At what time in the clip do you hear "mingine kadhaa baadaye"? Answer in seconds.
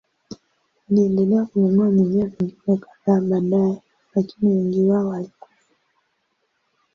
2.27-3.81